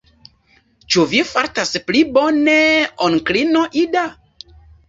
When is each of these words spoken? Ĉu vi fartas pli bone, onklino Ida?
Ĉu 0.95 1.03
vi 1.11 1.19
fartas 1.33 1.73
pli 1.89 2.01
bone, 2.17 2.57
onklino 3.09 3.63
Ida? 3.87 4.09